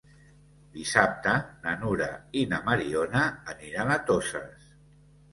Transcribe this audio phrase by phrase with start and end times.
[0.75, 1.33] Dissabte
[1.65, 2.07] na Nura
[2.41, 3.21] i na Mariona
[3.53, 4.73] aniran a Toses.